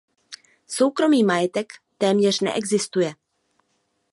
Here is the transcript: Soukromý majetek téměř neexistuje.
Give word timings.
Soukromý 0.67 1.23
majetek 1.23 1.73
téměř 1.97 2.39
neexistuje. 2.39 3.13